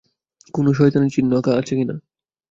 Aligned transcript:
কোন 0.53 0.65
শয়তানের 0.73 1.13
চিহ্ন 1.15 1.31
আঁকা 1.37 1.51
আছে 1.59 1.73
কি 1.77 1.85
না! 1.85 1.95